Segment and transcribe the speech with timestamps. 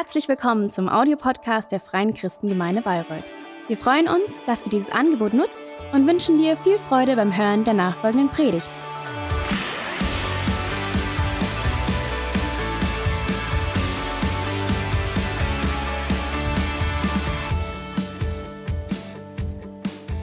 [0.00, 3.32] Herzlich willkommen zum Audiopodcast der Freien Christengemeinde Bayreuth.
[3.66, 7.64] Wir freuen uns, dass du dieses Angebot nutzt und wünschen dir viel Freude beim Hören
[7.64, 8.70] der nachfolgenden Predigt.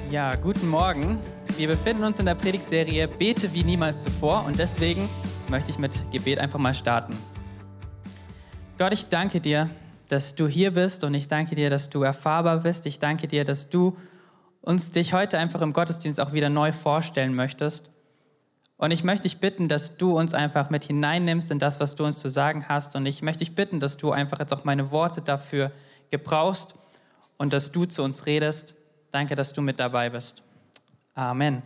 [0.10, 1.20] Ja, guten Morgen.
[1.58, 5.10] Wir befinden uns in der Predigtserie Bete wie niemals zuvor und deswegen
[5.50, 7.18] möchte ich mit Gebet einfach mal starten.
[8.78, 9.70] Gott, ich danke dir,
[10.10, 12.86] dass du hier bist und ich danke dir, dass du erfahrbar bist.
[12.86, 13.96] Ich danke dir, dass du
[14.60, 17.90] uns dich heute einfach im Gottesdienst auch wieder neu vorstellen möchtest.
[18.76, 22.04] Und ich möchte dich bitten, dass du uns einfach mit hineinnimmst in das, was du
[22.04, 22.98] uns zu sagen hast.
[22.98, 25.72] Und ich möchte dich bitten, dass du einfach jetzt auch meine Worte dafür
[26.12, 26.76] gebrauchst
[27.38, 28.76] und dass du zu uns redest.
[29.12, 30.44] Danke, dass du mit dabei bist.
[31.14, 31.64] Amen.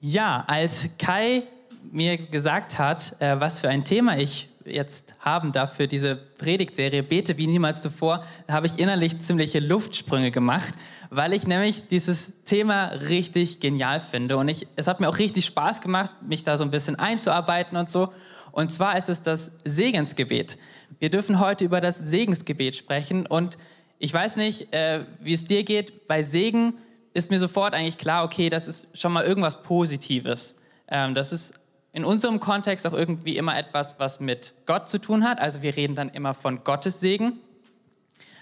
[0.00, 1.44] Ja, als Kai
[1.92, 7.02] mir gesagt hat, äh, was für ein Thema ich jetzt haben darf für diese Predigtserie
[7.02, 10.74] Bete wie niemals zuvor, da habe ich innerlich ziemliche Luftsprünge gemacht,
[11.10, 14.36] weil ich nämlich dieses Thema richtig genial finde.
[14.36, 17.76] Und ich, es hat mir auch richtig Spaß gemacht, mich da so ein bisschen einzuarbeiten
[17.76, 18.12] und so.
[18.52, 20.58] Und zwar ist es das Segensgebet.
[20.98, 23.26] Wir dürfen heute über das Segensgebet sprechen.
[23.26, 23.56] Und
[23.98, 26.06] ich weiß nicht, äh, wie es dir geht.
[26.06, 26.74] Bei Segen
[27.14, 30.56] ist mir sofort eigentlich klar, okay, das ist schon mal irgendwas Positives.
[30.88, 31.54] Ähm, das ist
[31.92, 35.40] in unserem Kontext auch irgendwie immer etwas, was mit Gott zu tun hat.
[35.40, 37.40] Also wir reden dann immer von Gottes Segen.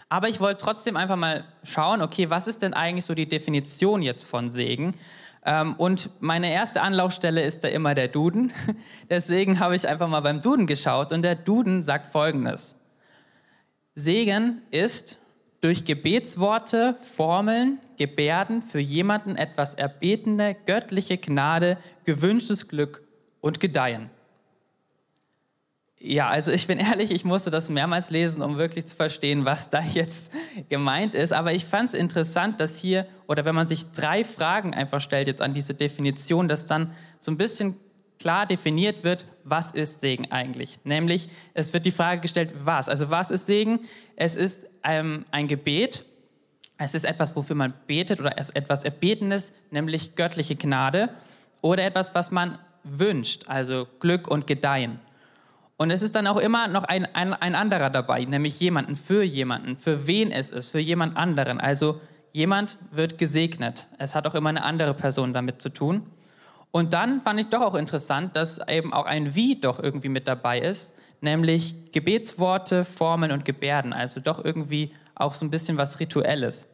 [0.08, 4.02] Aber ich wollte trotzdem einfach mal schauen, okay, was ist denn eigentlich so die Definition
[4.02, 4.94] jetzt von Segen?
[5.44, 8.52] Ähm, und meine erste Anlaufstelle ist da immer der Duden.
[9.10, 12.76] Deswegen habe ich einfach mal beim Duden geschaut und der Duden sagt Folgendes.
[13.94, 15.18] Segen ist
[15.60, 23.02] durch Gebetsworte, Formeln, Gebärden für jemanden etwas erbetene göttliche Gnade, gewünschtes Glück
[23.40, 24.10] und gedeihen.
[26.02, 29.68] Ja, also ich bin ehrlich, ich musste das mehrmals lesen, um wirklich zu verstehen, was
[29.68, 30.32] da jetzt
[30.70, 31.32] gemeint ist.
[31.32, 35.26] Aber ich fand es interessant, dass hier, oder wenn man sich drei Fragen einfach stellt
[35.26, 37.76] jetzt an diese Definition, dass dann so ein bisschen
[38.18, 40.78] klar definiert wird, was ist Segen eigentlich.
[40.84, 42.88] Nämlich, es wird die Frage gestellt, was.
[42.88, 43.80] Also was ist Segen?
[44.16, 46.06] Es ist ähm, ein Gebet,
[46.78, 51.10] es ist etwas, wofür man betet oder etwas Erbetenes, nämlich göttliche Gnade
[51.60, 55.00] oder etwas, was man wünscht, also Glück und Gedeihen.
[55.76, 59.22] Und es ist dann auch immer noch ein, ein, ein anderer dabei, nämlich jemanden für
[59.22, 61.58] jemanden, für wen es ist, für jemand anderen.
[61.58, 62.00] Also
[62.32, 63.86] jemand wird gesegnet.
[63.98, 66.06] Es hat auch immer eine andere Person damit zu tun.
[66.70, 70.28] Und dann fand ich doch auch interessant, dass eben auch ein Wie doch irgendwie mit
[70.28, 73.92] dabei ist, nämlich Gebetsworte, Formeln und Gebärden.
[73.92, 76.68] Also doch irgendwie auch so ein bisschen was Rituelles.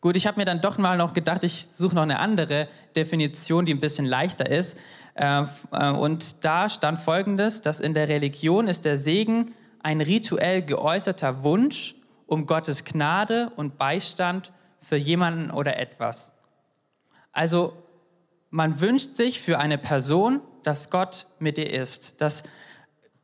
[0.00, 3.66] Gut, ich habe mir dann doch mal noch gedacht, ich suche noch eine andere Definition,
[3.66, 4.78] die ein bisschen leichter ist.
[5.14, 10.62] Äh, äh, und da stand folgendes, dass in der Religion ist der Segen ein rituell
[10.62, 16.30] geäußerter Wunsch um Gottes Gnade und Beistand für jemanden oder etwas.
[17.32, 17.72] Also
[18.50, 22.20] man wünscht sich für eine Person, dass Gott mit dir ist.
[22.20, 22.44] Das,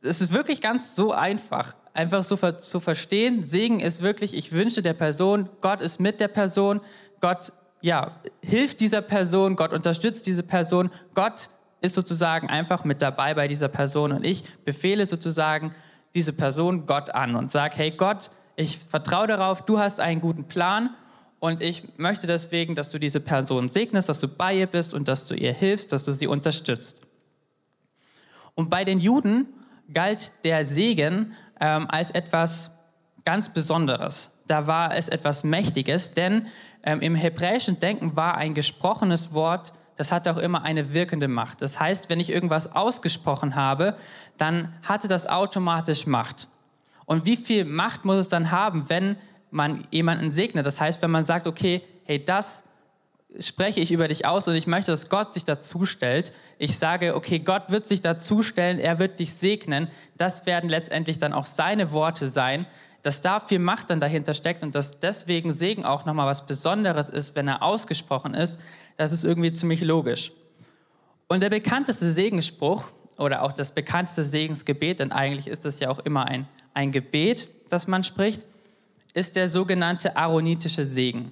[0.01, 4.81] das ist wirklich ganz so einfach einfach so zu verstehen, Segen ist wirklich, ich wünsche
[4.81, 6.81] der Person, Gott ist mit der Person,
[7.21, 7.51] Gott
[7.81, 11.49] ja, hilft dieser Person, Gott unterstützt diese Person, Gott
[11.81, 15.73] ist sozusagen einfach mit dabei bei dieser Person und ich befehle sozusagen
[16.13, 20.45] diese Person Gott an und sage, hey Gott, ich vertraue darauf, du hast einen guten
[20.45, 20.95] Plan
[21.39, 25.07] und ich möchte deswegen, dass du diese Person segnest, dass du bei ihr bist und
[25.07, 27.01] dass du ihr hilfst, dass du sie unterstützt.
[28.55, 29.47] Und bei den Juden
[29.93, 32.71] galt der Segen ähm, als etwas
[33.23, 34.31] ganz Besonderes.
[34.47, 36.47] Da war es etwas Mächtiges, denn
[36.83, 41.61] ähm, im hebräischen Denken war ein gesprochenes Wort, das hatte auch immer eine wirkende Macht.
[41.61, 43.95] Das heißt, wenn ich irgendwas ausgesprochen habe,
[44.37, 46.47] dann hatte das automatisch Macht.
[47.05, 49.17] Und wie viel Macht muss es dann haben, wenn
[49.51, 50.65] man jemanden segnet?
[50.65, 52.63] Das heißt, wenn man sagt, okay, hey, das
[53.39, 56.31] spreche ich über dich aus und ich möchte, dass Gott sich dazu stellt.
[56.57, 59.89] Ich sage, okay, Gott wird sich dazu stellen, er wird dich segnen.
[60.17, 62.65] Das werden letztendlich dann auch seine Worte sein,
[63.03, 67.09] dass da viel Macht dann dahinter steckt und dass deswegen Segen auch nochmal was Besonderes
[67.09, 68.59] ist, wenn er ausgesprochen ist.
[68.97, 70.31] Das ist irgendwie ziemlich logisch.
[71.27, 75.99] Und der bekannteste Segensspruch oder auch das bekannteste Segensgebet, denn eigentlich ist es ja auch
[75.99, 78.45] immer ein, ein Gebet, das man spricht,
[79.13, 81.31] ist der sogenannte aaronitische Segen.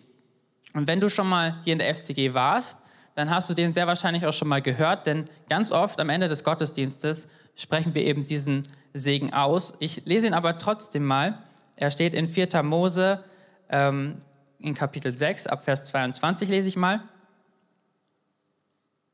[0.74, 2.80] Und wenn du schon mal hier in der FCG warst,
[3.16, 6.28] dann hast du den sehr wahrscheinlich auch schon mal gehört, denn ganz oft am Ende
[6.28, 9.74] des Gottesdienstes sprechen wir eben diesen Segen aus.
[9.80, 11.44] Ich lese ihn aber trotzdem mal.
[11.76, 12.64] Er steht in 4.
[12.64, 13.24] Mose
[13.70, 14.18] ähm,
[14.60, 17.04] in Kapitel 6, ab Vers 22 lese ich mal.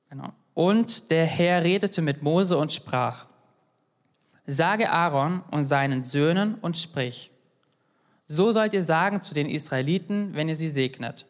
[0.09, 0.33] Genau.
[0.53, 3.25] Und der Herr redete mit Mose und sprach,
[4.45, 7.29] Sage Aaron und seinen Söhnen und sprich,
[8.27, 11.25] so sollt ihr sagen zu den Israeliten, wenn ihr sie segnet.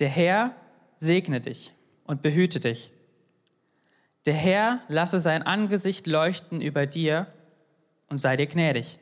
[0.00, 0.54] Der Herr
[0.96, 1.72] segne dich
[2.04, 2.90] und behüte dich.
[4.26, 7.26] Der Herr lasse sein Angesicht leuchten über dir
[8.08, 8.98] und sei dir gnädig.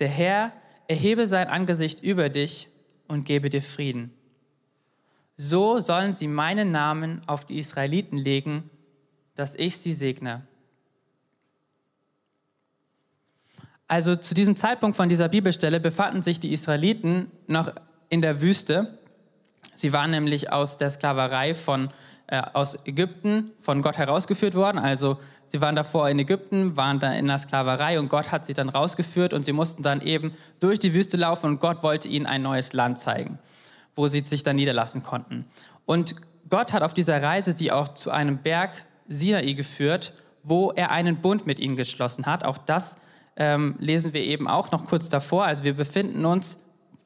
[0.00, 0.52] Der Herr
[0.88, 2.68] erhebe sein Angesicht über dich
[3.06, 4.12] und gebe dir Frieden.
[5.36, 8.70] So sollen sie meinen Namen auf die Israeliten legen,
[9.34, 10.46] dass ich sie segne.
[13.86, 17.72] Also zu diesem Zeitpunkt von dieser Bibelstelle befanden sich die Israeliten noch
[18.08, 18.98] in der Wüste.
[19.74, 21.90] Sie waren nämlich aus der Sklaverei von,
[22.26, 24.78] äh, aus Ägypten von Gott herausgeführt worden.
[24.78, 28.54] Also sie waren davor in Ägypten, waren da in der Sklaverei und Gott hat sie
[28.54, 32.26] dann rausgeführt und sie mussten dann eben durch die Wüste laufen und Gott wollte ihnen
[32.26, 33.38] ein neues Land zeigen,
[33.94, 35.46] wo sie sich dann niederlassen konnten.
[35.86, 36.14] Und
[36.48, 40.12] Gott hat auf dieser Reise sie auch zu einem Berg Sinai geführt,
[40.42, 42.44] wo er einen Bund mit ihnen geschlossen hat.
[42.44, 42.96] Auch das
[43.36, 45.44] ähm, lesen wir eben auch noch kurz davor.
[45.44, 46.58] Also wir befinden uns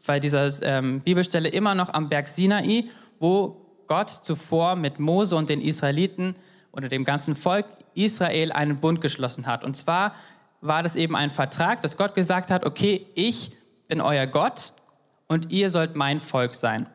[0.09, 2.89] bei dieser ähm, Bibelstelle immer noch am Berg Sinai,
[3.21, 6.35] wo Gott zuvor mit Mose und den Israeliten
[6.73, 9.65] oder dem ganzen Volk Israel einen Bund geschlossen hat.
[9.65, 10.15] Und zwar
[10.63, 13.53] war das eben ein Vertrag, dass Gott gesagt hat, okay, ich
[13.87, 14.73] bin euer Gott
[15.27, 16.89] und ihr sollt mein Volk sein.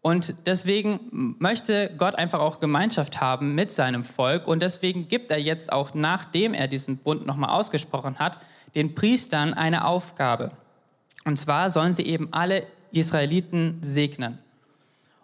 [0.00, 4.48] Und deswegen möchte Gott einfach auch Gemeinschaft haben mit seinem Volk.
[4.48, 8.38] Und deswegen gibt er jetzt auch, nachdem er diesen Bund nochmal ausgesprochen hat,
[8.74, 10.52] den Priestern eine Aufgabe.
[11.24, 14.38] Und zwar sollen sie eben alle Israeliten segnen.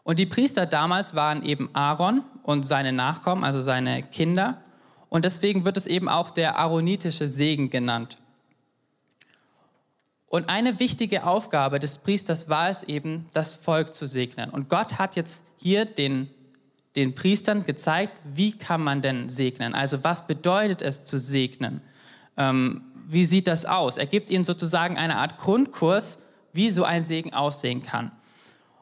[0.04, 4.62] Und die Priester damals waren eben Aaron und seine Nachkommen, also seine Kinder.
[5.10, 8.16] Und deswegen wird es eben auch der aaronitische Segen genannt.
[10.28, 14.50] Und eine wichtige Aufgabe des Priesters war es eben, das Volk zu segnen.
[14.50, 16.28] Und Gott hat jetzt hier den,
[16.96, 19.74] den Priestern gezeigt, wie kann man denn segnen?
[19.74, 21.80] Also was bedeutet es zu segnen?
[22.36, 23.96] Ähm, wie sieht das aus?
[23.96, 26.18] Er gibt ihnen sozusagen eine Art Grundkurs,
[26.52, 28.12] wie so ein Segen aussehen kann.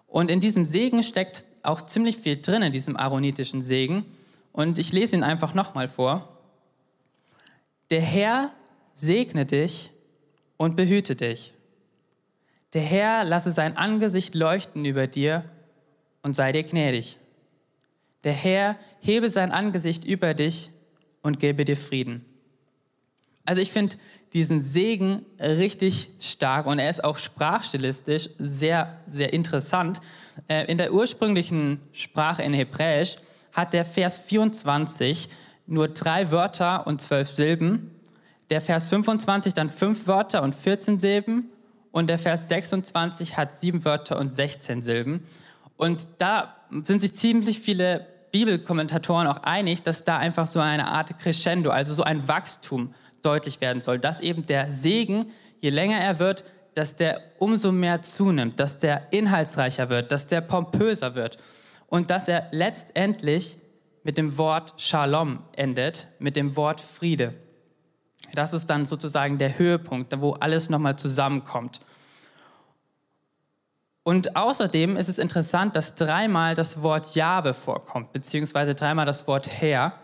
[0.08, 4.04] Und in diesem Segen steckt auch ziemlich viel drin, in diesem aaronitischen Segen.
[4.52, 6.28] Und ich lese ihn einfach nochmal vor.
[7.90, 8.50] Der Herr
[8.94, 9.90] segne dich
[10.56, 11.52] und behüte dich.
[12.72, 15.44] Der Herr lasse sein Angesicht leuchten über dir
[16.22, 17.18] und sei dir gnädig.
[18.24, 20.70] Der Herr hebe sein Angesicht über dich
[21.22, 22.24] und gebe dir Frieden.
[23.46, 23.96] Also ich finde
[24.32, 30.00] diesen Segen richtig stark und er ist auch sprachstilistisch sehr, sehr interessant.
[30.48, 33.16] Äh, in der ursprünglichen Sprache in Hebräisch
[33.52, 35.28] hat der Vers 24
[35.66, 37.90] nur drei Wörter und zwölf Silben
[38.50, 41.50] der Vers 25 dann fünf Wörter und 14 Silben
[41.90, 45.24] und der Vers 26 hat sieben Wörter und 16 Silben.
[45.76, 51.18] Und da sind sich ziemlich viele Bibelkommentatoren auch einig, dass da einfach so eine Art
[51.18, 52.94] Crescendo, also so ein Wachstum
[53.26, 56.44] deutlich werden soll, dass eben der Segen, je länger er wird,
[56.74, 61.38] dass der umso mehr zunimmt, dass der inhaltsreicher wird, dass der pompöser wird
[61.88, 63.58] und dass er letztendlich
[64.02, 67.34] mit dem Wort Shalom endet, mit dem Wort Friede.
[68.34, 71.80] Das ist dann sozusagen der Höhepunkt, wo alles nochmal zusammenkommt.
[74.02, 79.48] Und außerdem ist es interessant, dass dreimal das Wort Jahwe vorkommt, beziehungsweise dreimal das Wort
[79.48, 79.94] Herr.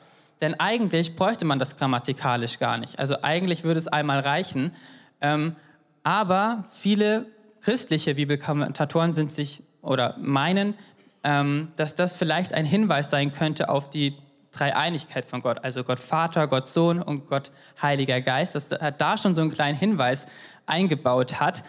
[0.43, 2.99] Denn eigentlich bräuchte man das grammatikalisch gar nicht.
[2.99, 4.75] Also eigentlich würde es einmal reichen.
[5.21, 5.57] Ähm,
[6.03, 7.27] aber viele
[7.61, 10.75] christliche Bibelkommentatoren sind sich oder meinen,
[11.23, 14.17] ähm, dass das vielleicht ein Hinweis sein könnte auf die
[14.51, 19.17] Dreieinigkeit von Gott, also Gott Vater, Gott Sohn und Gott Heiliger Geist, dass er da
[19.17, 20.27] schon so einen kleinen Hinweis
[20.67, 21.63] eingebaut hat.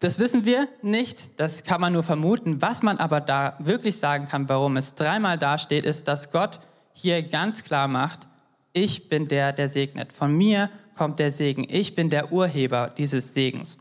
[0.00, 2.60] Das wissen wir nicht, das kann man nur vermuten.
[2.60, 6.60] Was man aber da wirklich sagen kann, warum es dreimal dasteht, ist, dass Gott
[6.98, 8.28] hier ganz klar macht,
[8.72, 10.12] ich bin der, der segnet.
[10.12, 11.66] Von mir kommt der Segen.
[11.68, 13.78] Ich bin der Urheber dieses Segens.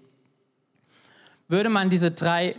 [1.47, 2.55] Würde man diese drei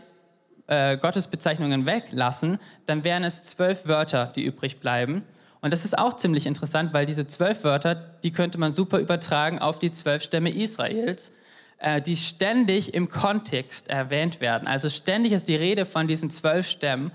[0.67, 5.25] äh, Gottesbezeichnungen weglassen, dann wären es zwölf Wörter, die übrig bleiben.
[5.61, 9.59] Und das ist auch ziemlich interessant, weil diese zwölf Wörter, die könnte man super übertragen
[9.59, 11.33] auf die zwölf Stämme Israels,
[11.79, 14.69] äh, die ständig im Kontext erwähnt werden.
[14.69, 17.11] Also ständig ist die Rede von diesen zwölf Stämmen.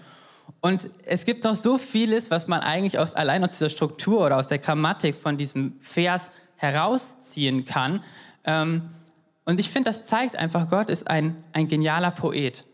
[0.61, 4.37] Und es gibt noch so vieles, was man eigentlich aus, allein aus dieser Struktur oder
[4.37, 8.03] aus der Grammatik von diesem Vers herausziehen kann.
[8.45, 8.89] Ähm,
[9.45, 12.65] und ich finde, das zeigt einfach, Gott ist ein, ein genialer Poet.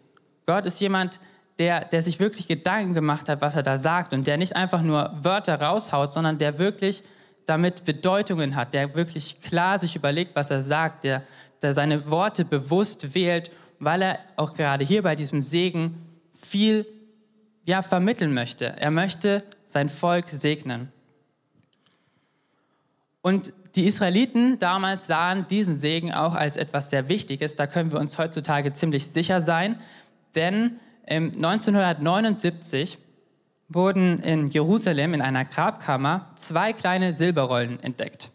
[0.46, 1.20] Gott ist jemand,
[1.58, 4.82] der der, sich wirklich Gedanken gemacht hat, was er da sagt und der nicht einfach
[4.82, 7.04] nur Wörter raushaut, sondern der wirklich
[7.46, 11.24] damit Bedeutungen hat, der wirklich klar sich überlegt, was er sagt, der,
[11.62, 16.86] der seine Worte bewusst wählt, weil er auch gerade hier bei diesem Segen viel
[17.70, 18.66] ja, vermitteln möchte.
[18.78, 20.92] Er möchte sein Volk segnen.
[23.22, 27.56] Und die Israeliten damals sahen diesen Segen auch als etwas sehr Wichtiges.
[27.56, 29.80] Da können wir uns heutzutage ziemlich sicher sein,
[30.36, 32.98] denn 1979
[33.68, 38.32] wurden in Jerusalem in einer Grabkammer zwei kleine Silberrollen entdeckt.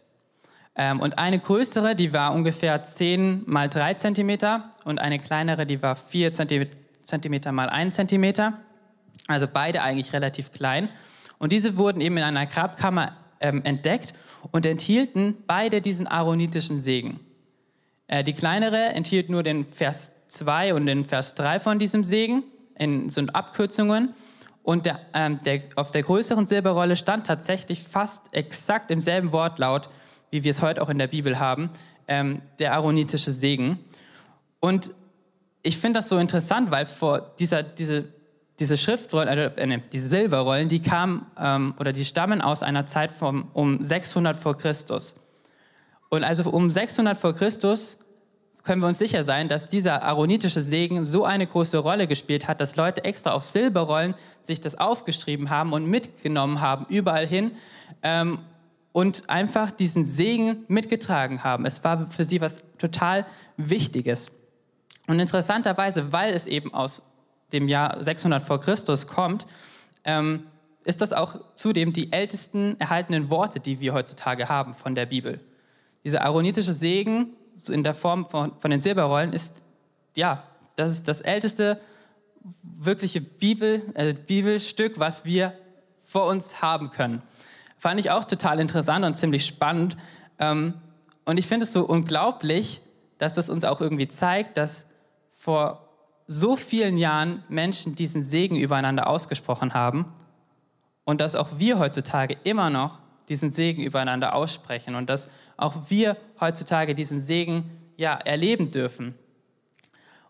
[0.77, 5.81] Ähm, und eine größere, die war ungefähr 10 mal 3 cm und eine kleinere, die
[5.81, 8.53] war 4 cm mal 1 cm.
[9.27, 10.89] Also beide eigentlich relativ klein.
[11.37, 14.13] Und diese wurden eben in einer Grabkammer ähm, entdeckt
[14.51, 17.19] und enthielten beide diesen aaronitischen Segen.
[18.07, 22.43] Äh, die kleinere enthielt nur den Vers 2 und den Vers 3 von diesem Segen,
[22.77, 24.13] in, sind Abkürzungen.
[24.63, 29.89] Und der, ähm, der, auf der größeren Silberrolle stand tatsächlich fast exakt im selben Wortlaut
[30.35, 31.69] wie wir es heute auch in der Bibel haben,
[32.09, 33.79] ähm, der aaronitische Segen.
[34.59, 34.91] Und
[35.63, 38.03] ich finde das so interessant, weil vor dieser, diese,
[38.59, 43.11] diese Schriftrollen, äh, ne, diese Silberrollen, die kamen ähm, oder die stammen aus einer Zeit
[43.11, 45.15] vom, um 600 vor Christus.
[46.09, 47.97] Und also um 600 vor Christus
[48.63, 52.61] können wir uns sicher sein, dass dieser aaronitische Segen so eine große Rolle gespielt hat,
[52.61, 57.51] dass Leute extra auf Silberrollen sich das aufgeschrieben haben und mitgenommen haben, überall hin.
[58.01, 58.39] Ähm,
[58.91, 61.65] und einfach diesen Segen mitgetragen haben.
[61.65, 63.25] Es war für sie was total
[63.57, 64.31] Wichtiges.
[65.05, 67.03] Und interessanterweise, weil es eben aus
[67.53, 69.47] dem Jahr 600 vor Christus kommt,
[70.03, 70.47] ähm,
[70.83, 75.39] ist das auch zudem die ältesten erhaltenen Worte, die wir heutzutage haben von der Bibel.
[76.03, 77.33] Dieser aaronitische Segen
[77.69, 79.63] in der Form von, von den Silberrollen ist,
[80.15, 80.43] ja,
[80.75, 81.81] das ist das älteste
[82.61, 85.53] wirkliche Bibel, äh, Bibelstück, was wir
[86.05, 87.23] vor uns haben können.
[87.77, 89.97] Fand ich auch total interessant und ziemlich spannend.
[90.37, 90.75] Ähm,
[91.25, 92.81] und ich finde es so unglaublich,
[93.17, 94.85] dass das uns auch irgendwie zeigt, dass
[95.37, 95.84] vor
[96.27, 100.11] so vielen Jahren Menschen diesen Segen übereinander ausgesprochen haben
[101.03, 106.17] und dass auch wir heutzutage immer noch diesen Segen übereinander aussprechen und dass auch wir
[106.39, 109.15] heutzutage diesen Segen ja erleben dürfen.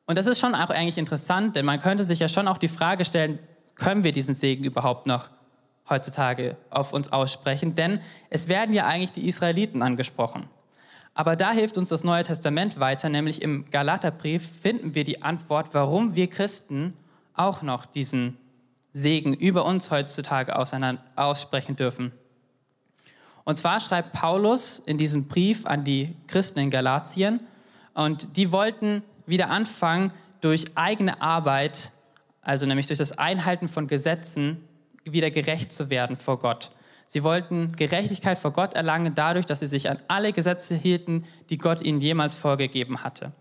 [0.05, 2.67] Und das ist schon auch eigentlich interessant, denn man könnte sich ja schon auch die
[2.67, 3.39] Frage stellen,
[3.75, 5.29] können wir diesen Segen überhaupt noch
[5.89, 10.47] heutzutage auf uns aussprechen, denn es werden ja eigentlich die Israeliten angesprochen.
[11.15, 15.69] Aber da hilft uns das Neue Testament weiter, nämlich im Galaterbrief finden wir die Antwort,
[15.71, 16.93] warum wir Christen
[17.33, 18.37] auch noch diesen
[18.91, 20.53] Segen über uns heutzutage
[21.15, 22.11] aussprechen dürfen.
[23.45, 27.41] Und zwar schreibt Paulus in diesem Brief an die Christen in Galatien,
[27.93, 31.93] und die wollten wieder anfangen, durch eigene Arbeit,
[32.41, 34.67] also nämlich durch das Einhalten von Gesetzen,
[35.05, 36.71] wieder gerecht zu werden vor Gott.
[37.15, 41.57] Sie wollten Gerechtigkeit vor Gott erlangen dadurch, dass sie sich an alle Gesetze hielten, die
[41.57, 43.31] Gott ihnen jemals vorgegeben hatte.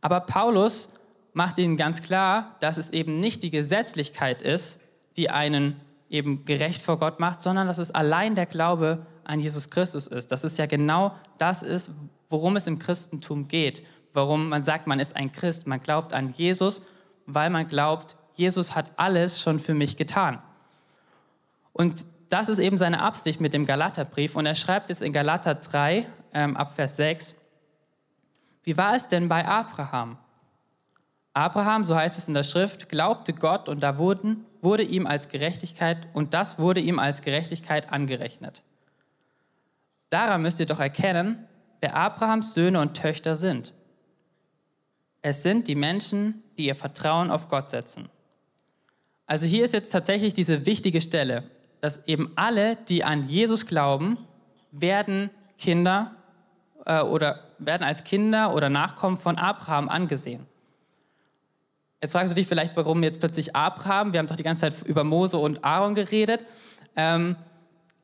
[0.00, 0.88] Aber Paulus
[1.32, 4.80] macht ihnen ganz klar, dass es eben nicht die Gesetzlichkeit ist,
[5.16, 5.80] die einen
[6.10, 10.32] eben gerecht vor Gott macht, sondern dass es allein der Glaube an Jesus Christus ist.
[10.32, 11.92] Das ist ja genau das ist,
[12.30, 13.86] worum es im Christentum geht.
[14.12, 16.82] Warum man sagt, man ist ein Christ, man glaubt an Jesus,
[17.26, 20.42] weil man glaubt, Jesus hat alles schon für mich getan.
[21.72, 24.34] Und das ist eben seine Absicht mit dem Galaterbrief.
[24.34, 27.36] Und er schreibt jetzt in Galater 3, ähm, ab Vers 6,
[28.64, 30.18] wie war es denn bei Abraham?
[31.32, 35.28] Abraham, so heißt es in der Schrift, glaubte Gott und da wurden, wurde ihm als
[35.28, 38.64] Gerechtigkeit und das wurde ihm als Gerechtigkeit angerechnet.
[40.10, 41.46] Daran müsst ihr doch erkennen,
[41.80, 43.74] wer Abrahams Söhne und Töchter sind.
[45.22, 48.08] Es sind die Menschen, die ihr Vertrauen auf Gott setzen.
[49.24, 51.48] Also hier ist jetzt tatsächlich diese wichtige Stelle
[51.84, 54.16] dass eben alle, die an Jesus glauben,
[54.70, 56.12] werden Kinder
[56.86, 60.46] äh, oder werden als Kinder oder Nachkommen von Abraham angesehen.
[62.00, 64.14] Jetzt fragst du dich vielleicht, warum jetzt plötzlich Abraham?
[64.14, 66.46] Wir haben doch die ganze Zeit über Mose und Aaron geredet.
[66.96, 67.36] Ähm,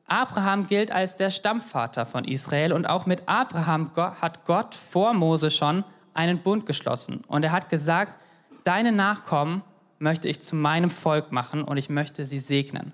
[0.05, 5.49] Abraham gilt als der Stammvater von Israel und auch mit Abraham hat Gott vor Mose
[5.49, 5.83] schon
[6.13, 7.23] einen Bund geschlossen.
[7.27, 8.13] Und er hat gesagt,
[8.63, 9.63] deine Nachkommen
[9.97, 12.93] möchte ich zu meinem Volk machen und ich möchte sie segnen.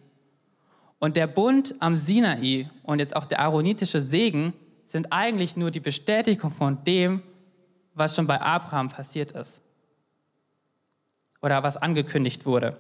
[0.99, 4.53] Und der Bund am Sinai und jetzt auch der aaronitische Segen
[4.85, 7.21] sind eigentlich nur die Bestätigung von dem,
[7.93, 9.61] was schon bei Abraham passiert ist
[11.41, 12.77] oder was angekündigt wurde.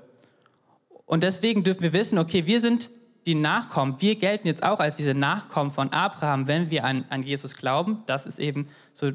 [1.05, 2.89] Und deswegen dürfen wir wissen, okay, wir sind
[3.25, 7.23] die Nachkommen, wir gelten jetzt auch als diese Nachkommen von Abraham, wenn wir an, an
[7.23, 8.03] Jesus glauben.
[8.05, 9.11] Das ist eben so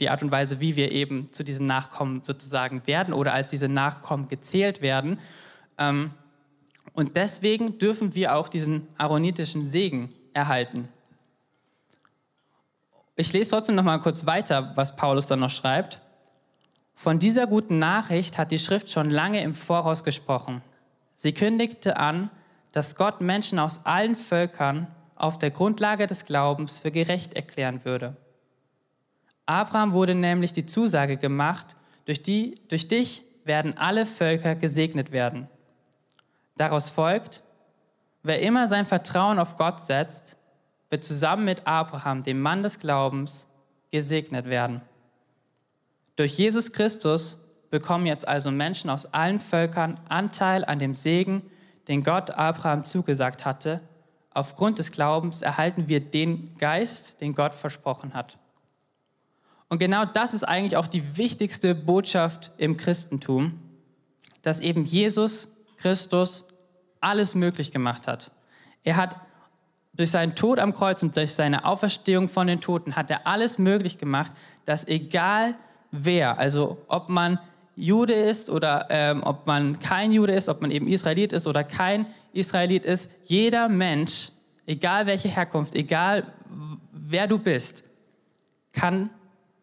[0.00, 3.68] die Art und Weise, wie wir eben zu diesen Nachkommen sozusagen werden oder als diese
[3.68, 5.18] Nachkommen gezählt werden.
[5.78, 6.10] Ähm,
[6.92, 10.88] und deswegen dürfen wir auch diesen aaronitischen Segen erhalten.
[13.16, 16.00] Ich lese trotzdem noch mal kurz weiter, was Paulus dann noch schreibt.
[16.94, 20.62] Von dieser guten Nachricht hat die Schrift schon lange im Voraus gesprochen.
[21.14, 22.30] Sie kündigte an,
[22.72, 28.16] dass Gott Menschen aus allen Völkern auf der Grundlage des Glaubens für gerecht erklären würde.
[29.46, 35.48] Abraham wurde nämlich die Zusage gemacht, durch, die, durch dich werden alle Völker gesegnet werden.
[36.56, 37.42] Daraus folgt,
[38.22, 40.36] wer immer sein Vertrauen auf Gott setzt,
[40.90, 43.46] wird zusammen mit Abraham, dem Mann des Glaubens,
[43.90, 44.82] gesegnet werden.
[46.16, 47.38] Durch Jesus Christus
[47.70, 51.42] bekommen jetzt also Menschen aus allen Völkern Anteil an dem Segen,
[51.88, 53.80] den Gott Abraham zugesagt hatte.
[54.30, 58.38] Aufgrund des Glaubens erhalten wir den Geist, den Gott versprochen hat.
[59.68, 63.58] Und genau das ist eigentlich auch die wichtigste Botschaft im Christentum,
[64.42, 65.48] dass eben Jesus
[65.82, 66.44] Christus
[67.00, 68.30] alles möglich gemacht hat.
[68.84, 69.16] Er hat
[69.92, 73.58] durch seinen Tod am Kreuz und durch seine Auferstehung von den Toten hat er alles
[73.58, 74.32] möglich gemacht,
[74.64, 75.54] dass egal
[75.90, 77.38] wer, also ob man
[77.74, 81.64] Jude ist oder ähm, ob man kein Jude ist, ob man eben Israelit ist oder
[81.64, 84.30] kein Israelit ist, jeder Mensch,
[84.66, 86.32] egal welche Herkunft, egal
[86.92, 87.84] wer du bist,
[88.72, 89.10] kann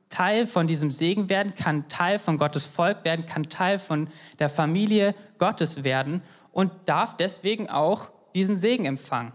[0.09, 4.49] Teil von diesem Segen werden, kann Teil von Gottes Volk werden, kann Teil von der
[4.49, 9.33] Familie Gottes werden und darf deswegen auch diesen Segen empfangen,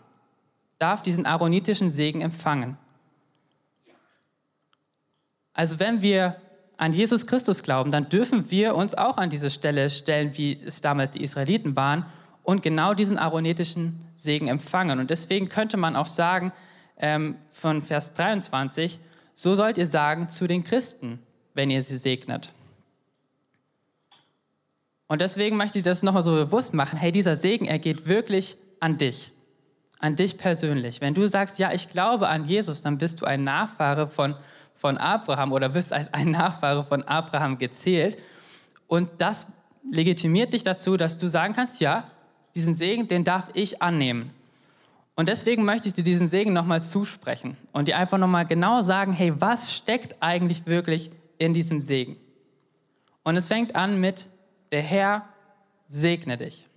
[0.79, 2.77] darf diesen aaronitischen Segen empfangen.
[5.53, 6.37] Also wenn wir
[6.77, 10.81] an Jesus Christus glauben, dann dürfen wir uns auch an diese Stelle stellen, wie es
[10.81, 12.07] damals die Israeliten waren,
[12.43, 15.01] und genau diesen aaronetischen Segen empfangen.
[15.01, 16.53] Und deswegen könnte man auch sagen,
[16.99, 19.01] ähm, von Vers 23,
[19.35, 21.21] so sollt ihr sagen zu den Christen,
[21.55, 22.53] wenn ihr sie segnet.
[25.07, 26.99] Und deswegen möchte ich das nochmal so bewusst machen.
[26.99, 29.33] Hey, dieser Segen, er geht wirklich an dich,
[29.99, 31.01] an dich persönlich.
[31.01, 34.37] Wenn du sagst, ja, ich glaube an Jesus, dann bist du ein Nachfahre von
[34.75, 38.19] von Abraham oder wirst als ein Nachfahre von Abraham gezählt.
[38.87, 39.47] Und das
[39.91, 42.11] legitimiert dich dazu, dass du sagen kannst, ja,
[42.55, 44.31] diesen Segen, den darf ich annehmen.
[45.17, 49.13] Und deswegen möchte ich dir diesen Segen nochmal zusprechen und dir einfach nochmal genau sagen,
[49.13, 52.17] hey, was steckt eigentlich wirklich in diesem Segen?
[53.23, 54.29] Und es fängt an mit,
[54.73, 55.29] der Herr
[55.89, 56.69] segne dich.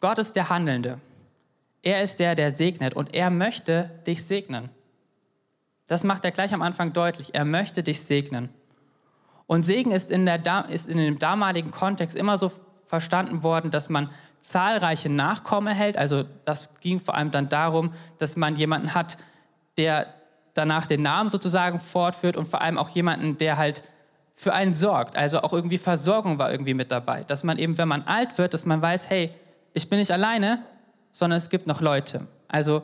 [0.00, 1.00] Gott ist der Handelnde.
[1.82, 4.68] Er ist der, der segnet und er möchte dich segnen.
[5.86, 7.34] Das macht er gleich am Anfang deutlich.
[7.34, 8.48] Er möchte dich segnen.
[9.46, 12.50] Und Segen ist in, der, ist in dem damaligen Kontext immer so
[12.86, 14.10] verstanden worden, dass man
[14.42, 15.96] zahlreiche Nachkommen erhält.
[15.96, 19.16] Also das ging vor allem dann darum, dass man jemanden hat,
[19.76, 20.06] der
[20.54, 23.82] danach den Namen sozusagen fortführt und vor allem auch jemanden, der halt
[24.34, 25.16] für einen sorgt.
[25.16, 27.22] Also auch irgendwie Versorgung war irgendwie mit dabei.
[27.24, 29.30] Dass man eben, wenn man alt wird, dass man weiß, hey,
[29.72, 30.62] ich bin nicht alleine,
[31.12, 32.26] sondern es gibt noch Leute.
[32.48, 32.82] Also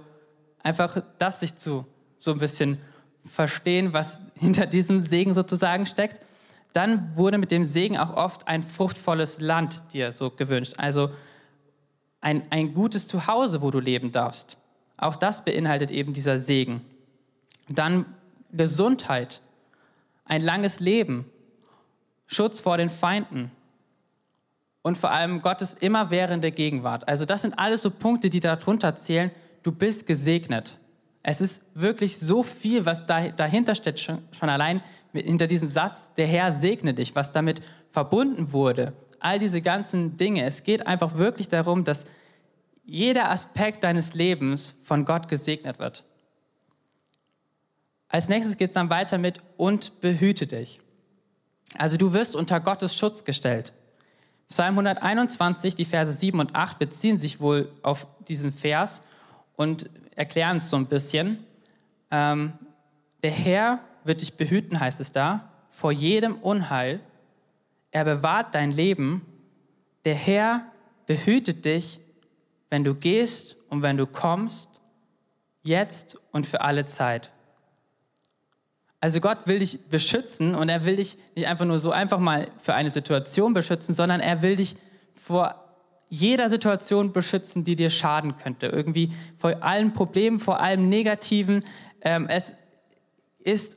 [0.63, 1.87] einfach das sich zu
[2.19, 2.79] so ein bisschen
[3.25, 6.21] verstehen, was hinter diesem Segen sozusagen steckt.
[6.73, 10.75] Dann wurde mit dem Segen auch oft ein fruchtvolles Land dir so gewünscht.
[10.77, 11.11] Also
[12.21, 14.59] ein, ein gutes Zuhause, wo du leben darfst.
[14.97, 16.85] Auch das beinhaltet eben dieser Segen.
[17.69, 18.07] Dann
[18.53, 19.41] Gesundheit,
[20.25, 21.31] ein langes Leben,
[22.27, 23.51] Schutz vor den Feinden
[24.83, 27.09] und vor allem Gottes immerwährende Gegenwart.
[27.09, 29.31] Also das sind alles so Punkte, die darunter zählen.
[29.63, 30.79] Du bist gesegnet.
[31.23, 36.27] Es ist wirklich so viel, was da, dahinter steht, schon, allein hinter diesem Satz, der
[36.27, 38.93] Herr segne dich, was damit verbunden wurde.
[39.21, 40.45] All diese ganzen Dinge.
[40.45, 42.05] Es geht einfach wirklich darum, dass
[42.85, 46.05] jeder Aspekt deines Lebens von Gott gesegnet wird.
[48.09, 50.81] Als nächstes geht es dann weiter mit und behüte dich.
[51.75, 53.75] Also du wirst unter Gottes Schutz gestellt.
[54.49, 59.03] Psalm 121, die Verse 7 und 8 beziehen sich wohl auf diesen Vers
[59.57, 61.45] und erklären es so ein bisschen.
[62.11, 62.55] Ähm,
[63.23, 67.01] der Herr wird dich behüten, heißt es da, vor jedem Unheil.
[67.91, 69.23] Er bewahrt dein Leben.
[70.05, 70.67] Der Herr
[71.07, 72.01] behütet dich,
[72.71, 74.81] wenn du gehst und wenn du kommst,
[75.63, 77.33] jetzt und für alle Zeit.
[79.01, 82.51] Also Gott will dich beschützen und er will dich nicht einfach nur so einfach mal
[82.59, 84.77] für eine Situation beschützen, sondern er will dich
[85.15, 85.65] vor
[86.11, 88.67] jeder Situation beschützen, die dir schaden könnte.
[88.67, 91.65] Irgendwie vor allen Problemen, vor allem Negativen.
[92.01, 92.55] Ähm, es
[93.39, 93.77] ist,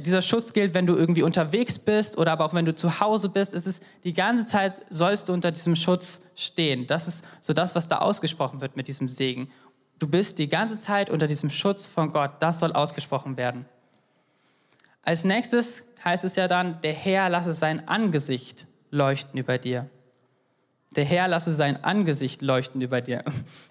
[0.00, 3.28] dieser Schutz gilt, wenn du irgendwie unterwegs bist oder aber auch wenn du zu Hause
[3.28, 3.54] bist.
[3.54, 6.86] Es ist die ganze Zeit sollst du unter diesem Schutz stehen.
[6.86, 9.50] Das ist so das, was da ausgesprochen wird mit diesem Segen.
[9.98, 12.32] Du bist die ganze Zeit unter diesem Schutz von Gott.
[12.40, 13.66] Das soll ausgesprochen werden.
[15.02, 19.88] Als nächstes heißt es ja dann, der Herr lasse sein Angesicht leuchten über dir
[20.94, 23.24] der Herr lasse sein Angesicht leuchten über dir.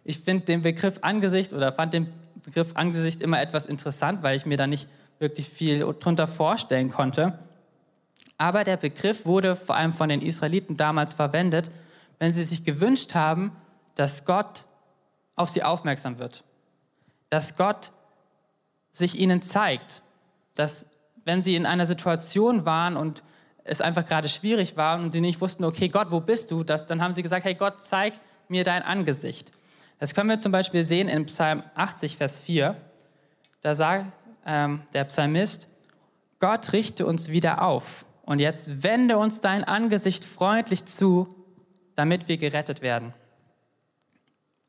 [0.03, 2.07] Ich finde den Begriff Angesicht oder fand den
[2.43, 4.89] Begriff Angesicht immer etwas interessant, weil ich mir da nicht
[5.23, 7.39] wirklich viel drunter vorstellen konnte.
[8.38, 11.71] Aber der Begriff wurde vor allem von den Israeliten damals verwendet,
[12.19, 13.51] wenn sie sich gewünscht haben,
[13.95, 14.65] dass Gott
[15.36, 16.43] auf sie aufmerksam wird.
[17.29, 17.93] dass Gott
[18.91, 20.03] sich ihnen zeigt,
[20.53, 20.86] dass
[21.25, 23.23] wenn sie in einer Situation waren und
[23.63, 26.63] es einfach gerade schwierig war und sie nicht wussten, okay, Gott, wo bist du?
[26.63, 28.13] Das, dann haben sie gesagt, hey Gott, zeig
[28.49, 29.51] mir dein Angesicht.
[29.97, 32.75] Das können wir zum Beispiel sehen in Psalm 80, Vers 4.
[33.62, 34.12] Da sagt
[34.45, 35.69] ähm, der Psalmist,
[36.39, 41.36] Gott richte uns wieder auf und jetzt wende uns dein Angesicht freundlich zu,
[41.95, 43.13] damit wir gerettet werden.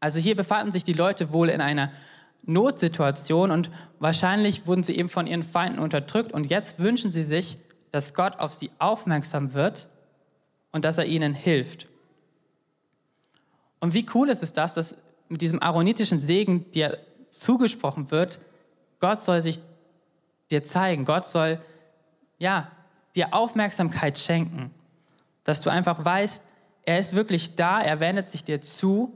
[0.00, 1.90] Also hier befanden sich die Leute wohl in einer
[2.46, 7.58] Notsituation und wahrscheinlich wurden sie eben von ihren Feinden unterdrückt und jetzt wünschen sie sich,
[7.90, 9.88] dass Gott auf sie aufmerksam wird
[10.72, 11.88] und dass er ihnen hilft.
[13.80, 14.96] Und wie cool ist es das, dass
[15.28, 16.98] mit diesem aaronitischen Segen dir
[17.30, 18.40] zugesprochen wird,
[19.04, 19.60] Gott soll sich
[20.50, 21.60] dir zeigen, Gott soll
[22.38, 22.70] ja,
[23.14, 24.70] dir Aufmerksamkeit schenken,
[25.44, 26.42] dass du einfach weißt,
[26.86, 29.12] er ist wirklich da, er wendet sich dir zu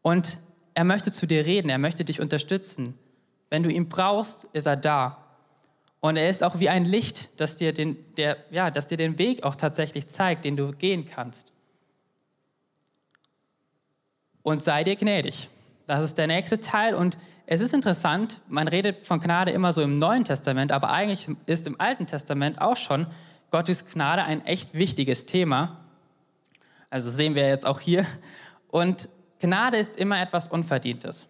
[0.00, 0.38] und
[0.74, 2.96] er möchte zu dir reden, er möchte dich unterstützen.
[3.50, 5.24] Wenn du ihn brauchst, ist er da.
[5.98, 9.18] Und er ist auch wie ein Licht, das dir den, der, ja, das dir den
[9.18, 11.50] Weg auch tatsächlich zeigt, den du gehen kannst.
[14.44, 15.48] Und sei dir gnädig.
[15.88, 16.94] Das ist der nächste Teil.
[16.94, 17.18] Und
[17.50, 21.66] es ist interessant, man redet von Gnade immer so im Neuen Testament, aber eigentlich ist
[21.66, 23.06] im Alten Testament auch schon
[23.50, 25.78] Gottes Gnade ein echt wichtiges Thema.
[26.90, 28.04] Also sehen wir jetzt auch hier.
[28.68, 29.08] Und
[29.40, 31.26] Gnade ist immer etwas Unverdientes.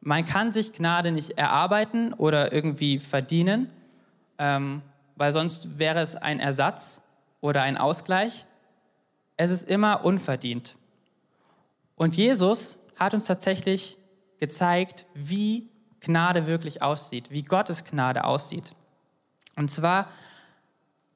[0.00, 3.66] Man kann sich Gnade nicht erarbeiten oder irgendwie verdienen,
[4.38, 4.82] ähm,
[5.16, 7.02] weil sonst wäre es ein Ersatz
[7.40, 8.46] oder ein Ausgleich.
[9.36, 10.76] Es ist immer unverdient.
[11.96, 13.97] Und Jesus hat uns tatsächlich
[14.38, 15.68] gezeigt, wie
[16.00, 18.74] Gnade wirklich aussieht, wie Gottes Gnade aussieht.
[19.56, 20.08] Und zwar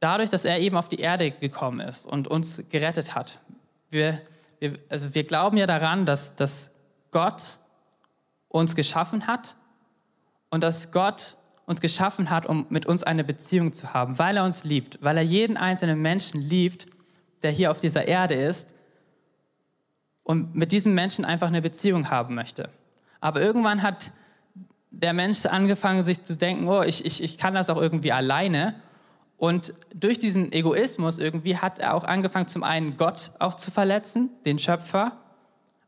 [0.01, 3.41] dadurch, dass er eben auf die Erde gekommen ist und uns gerettet hat.
[3.91, 4.21] Wir
[4.63, 6.71] wir, also wir glauben ja daran, dass, dass
[7.11, 7.59] Gott
[8.49, 9.57] uns geschaffen hat
[10.51, 14.45] und dass Gott uns geschaffen hat, um mit uns eine Beziehung zu haben, weil er
[14.45, 16.87] uns liebt, weil er jeden einzelnen Menschen liebt,
[17.43, 18.73] der hier auf dieser Erde ist
[20.23, 22.71] und mit diesem Menschen einfach eine Beziehung haben möchte.
[23.23, 24.13] Aber irgendwann hat
[24.91, 28.75] der Mensch angefangen, sich zu denken, oh, ich, ich, ich kann das auch irgendwie alleine
[29.43, 34.31] und durch diesen Egoismus irgendwie hat er auch angefangen, zum einen Gott auch zu verletzen,
[34.45, 35.17] den Schöpfer,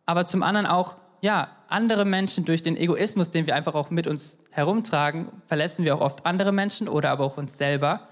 [0.06, 4.08] aber zum anderen auch, ja, andere Menschen durch den Egoismus, den wir einfach auch mit
[4.08, 8.08] uns herumtragen, verletzen wir auch oft andere Menschen oder aber auch uns selber.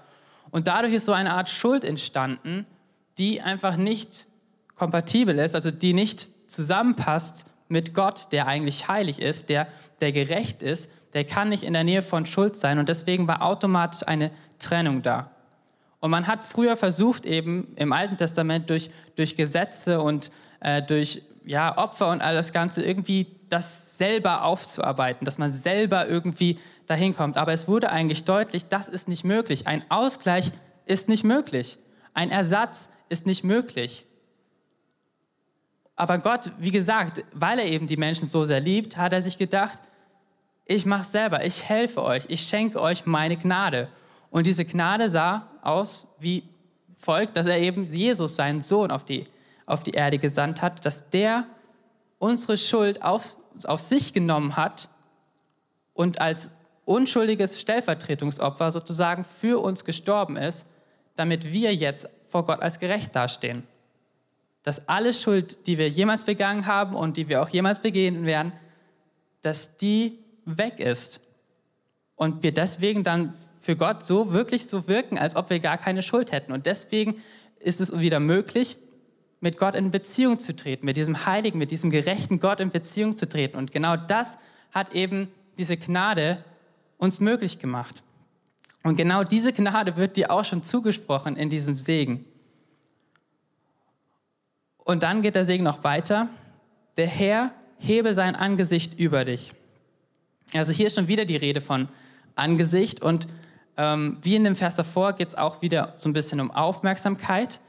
[0.49, 2.65] Und dadurch ist so eine Art Schuld entstanden,
[3.17, 4.27] die einfach nicht
[4.75, 9.67] kompatibel ist, also die nicht zusammenpasst mit Gott, der eigentlich heilig ist, der,
[9.99, 13.41] der gerecht ist, der kann nicht in der Nähe von Schuld sein und deswegen war
[13.41, 15.31] automatisch eine Trennung da.
[15.99, 21.23] Und man hat früher versucht, eben im Alten Testament durch, durch Gesetze und äh, durch
[21.45, 27.15] ja, Opfer und all das Ganze irgendwie das selber aufzuarbeiten, dass man selber irgendwie dahin
[27.15, 27.37] kommt.
[27.37, 29.67] Aber es wurde eigentlich deutlich, das ist nicht möglich.
[29.67, 30.51] Ein Ausgleich
[30.85, 31.77] ist nicht möglich.
[32.13, 34.05] Ein Ersatz ist nicht möglich.
[35.95, 39.37] Aber Gott, wie gesagt, weil er eben die Menschen so sehr liebt, hat er sich
[39.37, 39.79] gedacht,
[40.65, 43.89] ich mache selber, ich helfe euch, ich schenke euch meine Gnade.
[44.31, 46.43] Und diese Gnade sah aus wie
[46.97, 49.25] folgt, dass er eben Jesus, seinen Sohn, auf die,
[49.65, 51.45] auf die Erde gesandt hat, dass der
[52.17, 54.87] unsere Schuld auf, auf sich genommen hat
[55.93, 56.51] und als
[56.85, 60.65] unschuldiges Stellvertretungsopfer sozusagen für uns gestorben ist,
[61.15, 63.67] damit wir jetzt vor Gott als gerecht dastehen.
[64.63, 68.53] Dass alle Schuld, die wir jemals begangen haben und die wir auch jemals begehen werden,
[69.41, 71.21] dass die weg ist.
[72.15, 76.01] Und wir deswegen dann für Gott so wirklich so wirken, als ob wir gar keine
[76.01, 76.51] Schuld hätten.
[76.51, 77.21] Und deswegen
[77.59, 78.77] ist es wieder möglich,
[79.39, 83.17] mit Gott in Beziehung zu treten, mit diesem heiligen, mit diesem gerechten Gott in Beziehung
[83.17, 83.57] zu treten.
[83.57, 84.37] Und genau das
[84.71, 86.43] hat eben diese Gnade
[86.97, 88.03] uns möglich gemacht.
[88.83, 92.25] Und genau diese Gnade wird dir auch schon zugesprochen in diesem Segen.
[94.83, 96.27] Und dann geht der Segen noch weiter.
[96.97, 99.51] Der Herr hebe sein Angesicht über dich.
[100.53, 101.89] Also hier ist schon wieder die Rede von
[102.35, 103.27] Angesicht und
[103.75, 107.59] ähm, wie in dem Vers davor geht es auch wieder so ein bisschen um Aufmerksamkeit,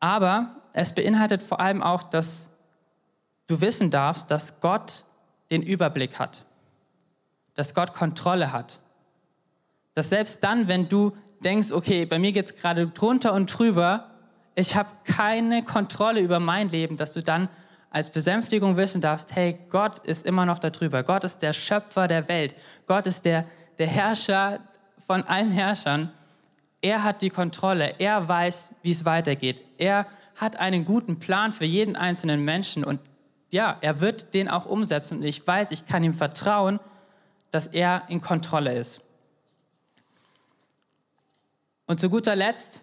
[0.00, 2.50] aber es beinhaltet vor allem auch, dass
[3.46, 5.04] du wissen darfst, dass Gott
[5.50, 6.46] den Überblick hat,
[7.54, 8.80] dass Gott Kontrolle hat.
[9.94, 11.12] Dass selbst dann, wenn du
[11.44, 14.13] denkst, okay, bei mir geht es gerade drunter und drüber,
[14.54, 17.48] ich habe keine Kontrolle über mein Leben, dass du dann
[17.90, 21.02] als Besänftigung wissen darfst, hey, Gott ist immer noch darüber.
[21.02, 22.56] Gott ist der Schöpfer der Welt.
[22.86, 23.46] Gott ist der,
[23.78, 24.60] der Herrscher
[25.06, 26.12] von allen Herrschern.
[26.82, 27.94] Er hat die Kontrolle.
[27.98, 29.62] Er weiß, wie es weitergeht.
[29.78, 33.00] Er hat einen guten Plan für jeden einzelnen Menschen und
[33.52, 35.18] ja, er wird den auch umsetzen.
[35.18, 36.80] Und ich weiß, ich kann ihm vertrauen,
[37.52, 39.00] dass er in Kontrolle ist.
[41.86, 42.82] Und zu guter Letzt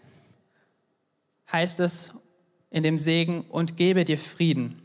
[1.51, 2.11] heißt es
[2.69, 4.81] in dem Segen, und gebe dir Frieden.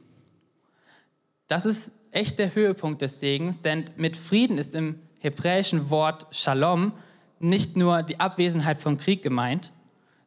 [1.46, 6.92] Das ist echt der Höhepunkt des Segens, denn mit Frieden ist im hebräischen Wort Shalom
[7.38, 9.72] nicht nur die Abwesenheit von Krieg gemeint,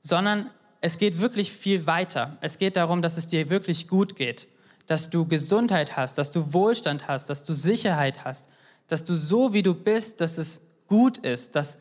[0.01, 0.49] sondern
[0.81, 2.37] es geht wirklich viel weiter.
[2.41, 4.47] Es geht darum, dass es dir wirklich gut geht,
[4.87, 8.49] dass du Gesundheit hast, dass du Wohlstand hast, dass du Sicherheit hast,
[8.87, 11.77] dass du so wie du bist, dass es gut ist, dass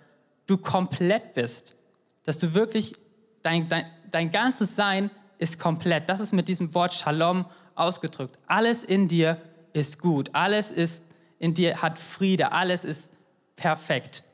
[0.47, 1.77] du komplett bist,
[2.25, 2.95] dass du wirklich,
[3.43, 6.09] dein, dein, dein ganzes Sein ist komplett.
[6.09, 8.39] Das ist mit diesem Wort Shalom ausgedrückt.
[8.47, 9.41] Alles in dir
[9.73, 11.05] ist gut, alles ist
[11.39, 13.13] in dir hat Friede, alles ist
[13.55, 14.25] perfekt.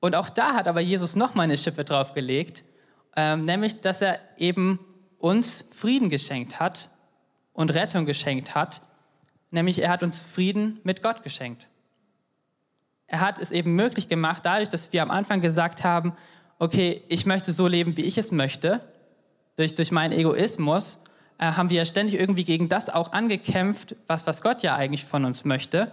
[0.00, 2.64] Und auch da hat aber Jesus noch mal eine Schippe draufgelegt,
[3.16, 4.78] ähm, nämlich, dass er eben
[5.18, 6.90] uns Frieden geschenkt hat
[7.52, 8.82] und Rettung geschenkt hat,
[9.50, 11.68] nämlich er hat uns Frieden mit Gott geschenkt.
[13.06, 16.14] Er hat es eben möglich gemacht, dadurch, dass wir am Anfang gesagt haben,
[16.58, 18.80] okay, ich möchte so leben, wie ich es möchte,
[19.56, 21.00] durch, durch meinen Egoismus,
[21.38, 25.04] äh, haben wir ja ständig irgendwie gegen das auch angekämpft, was, was Gott ja eigentlich
[25.04, 25.90] von uns möchte.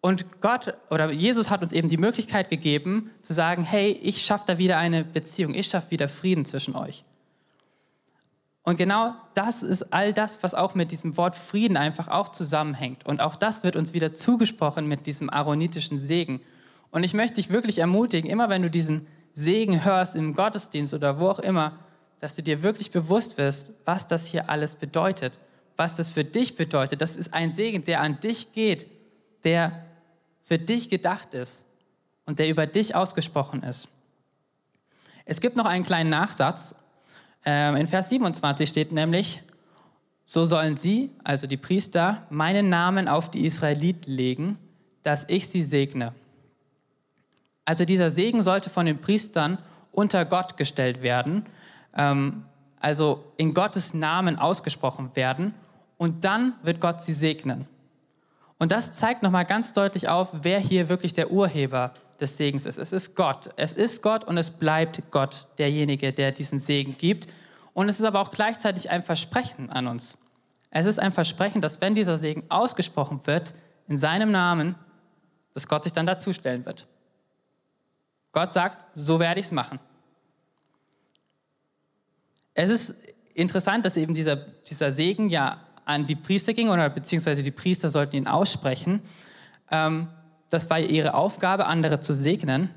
[0.00, 4.44] Und Gott oder Jesus hat uns eben die Möglichkeit gegeben, zu sagen, hey, ich schaffe
[4.46, 7.04] da wieder eine Beziehung, ich schaffe wieder Frieden zwischen euch.
[8.62, 13.06] Und genau das ist all das, was auch mit diesem Wort Frieden einfach auch zusammenhängt.
[13.06, 16.40] Und auch das wird uns wieder zugesprochen mit diesem aaronitischen Segen.
[16.90, 21.20] Und ich möchte dich wirklich ermutigen, immer wenn du diesen Segen hörst im Gottesdienst oder
[21.20, 21.78] wo auch immer,
[22.20, 25.38] dass du dir wirklich bewusst wirst, was das hier alles bedeutet,
[25.76, 27.02] was das für dich bedeutet.
[27.02, 28.86] Das ist ein Segen, der an dich geht,
[29.44, 29.84] der
[30.44, 31.66] für dich gedacht ist
[32.24, 33.88] und der über dich ausgesprochen ist.
[35.26, 36.74] Es gibt noch einen kleinen Nachsatz.
[37.44, 39.42] Ähm, in Vers 27 steht nämlich,
[40.24, 44.58] so sollen sie, also die Priester, meinen Namen auf die Israeliten legen,
[45.02, 46.14] dass ich sie segne.
[47.66, 49.58] Also dieser Segen sollte von den Priestern
[49.92, 51.44] unter Gott gestellt werden,
[51.94, 52.44] ähm,
[52.80, 55.54] also in Gottes Namen ausgesprochen werden
[55.98, 57.66] und dann wird Gott sie segnen.
[58.58, 62.78] Und das zeigt nochmal ganz deutlich auf, wer hier wirklich der Urheber des Segens ist.
[62.78, 63.50] Es ist Gott.
[63.56, 67.26] Es ist Gott und es bleibt Gott derjenige, der diesen Segen gibt.
[67.74, 70.16] Und es ist aber auch gleichzeitig ein Versprechen an uns.
[70.70, 73.54] Es ist ein Versprechen, dass wenn dieser Segen ausgesprochen wird,
[73.88, 74.74] in seinem Namen,
[75.52, 76.86] dass Gott sich dann dazustellen wird.
[78.36, 79.80] Gott sagt, so werde ich es machen.
[82.52, 82.94] Es ist
[83.32, 87.88] interessant, dass eben dieser, dieser Segen ja an die Priester ging, oder beziehungsweise die Priester
[87.88, 89.00] sollten ihn aussprechen.
[89.70, 90.08] Ähm,
[90.50, 92.68] das war ihre Aufgabe, andere zu segnen.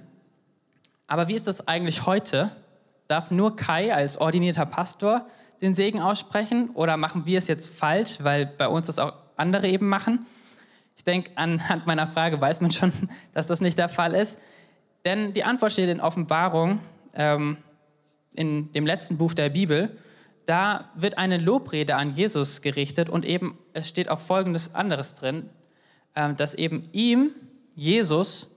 [1.08, 2.56] Aber wie ist das eigentlich heute?
[3.10, 5.28] Darf nur Kai als ordinierter Pastor
[5.62, 9.68] den Segen aussprechen oder machen wir es jetzt falsch, weil bei uns das auch andere
[9.68, 10.26] eben machen?
[10.96, 12.94] Ich denke, anhand meiner Frage weiß man schon,
[13.34, 14.38] dass das nicht der Fall ist.
[15.06, 16.80] Denn die Antwort steht in Offenbarung,
[17.14, 17.58] ähm,
[18.36, 19.98] in dem letzten Buch der Bibel
[20.50, 25.48] da wird eine Lobrede an Jesus gerichtet und eben es steht auch Folgendes anderes drin,
[26.16, 27.36] ähm, dass eben ihm,
[27.76, 28.50] Jesus,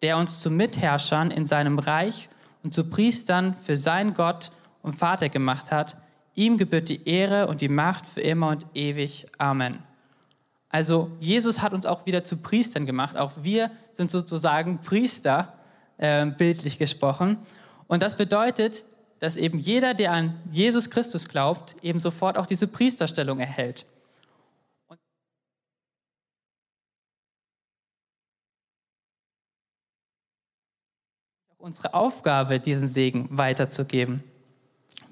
[0.00, 2.30] der uns zu Mitherrschern in seinem Reich
[2.62, 5.98] und zu Priestern für sein Gott und Vater gemacht hat,
[6.34, 9.26] ihm gebührt die Ehre und die Macht für immer und ewig.
[9.36, 9.80] Amen.
[10.70, 13.18] Also Jesus hat uns auch wieder zu Priestern gemacht.
[13.18, 15.57] Auch wir sind sozusagen Priester,
[15.98, 17.38] äh, bildlich gesprochen.
[17.86, 18.84] Und das bedeutet,
[19.18, 23.84] dass eben jeder, der an Jesus Christus glaubt, eben sofort auch diese Priesterstellung erhält.
[31.56, 34.22] Unsere Aufgabe, diesen Segen weiterzugeben.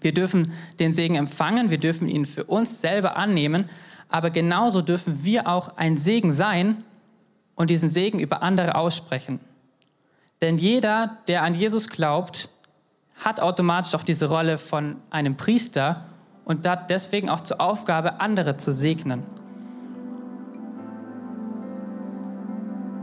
[0.01, 3.66] Wir dürfen den Segen empfangen, wir dürfen ihn für uns selber annehmen,
[4.09, 6.85] aber genauso dürfen wir auch ein Segen sein
[7.57, 9.40] und diesen Segen über andere aussprechen.
[10.40, 12.49] Denn jeder, der an Jesus glaubt,
[13.16, 16.05] hat automatisch auch diese Rolle von einem Priester
[16.44, 19.25] und hat deswegen auch zur Aufgabe, andere zu segnen.